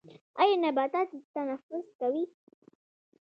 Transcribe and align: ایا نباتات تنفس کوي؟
ایا 0.41 0.55
نباتات 0.63 1.09
تنفس 1.33 1.85
کوي؟ 1.99 2.23